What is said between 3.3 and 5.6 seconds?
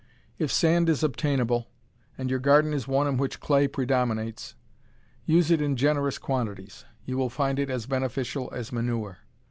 clay predominates, use